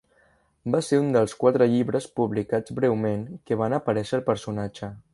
[0.75, 4.95] Va ser un dels quatre llibres publicats breument que van aparèixer al personatge.